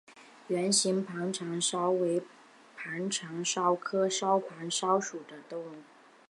[0.47, 2.23] 圆形盘肠蚤为
[2.75, 4.09] 盘肠蚤科
[4.49, 5.83] 盘肠蚤属的动物。